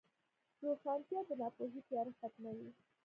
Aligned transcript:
روښانتیا 0.65 1.19
د 1.27 1.29
ناپوهۍ 1.41 1.81
تیاره 1.87 2.11
ختموي. 2.19 2.69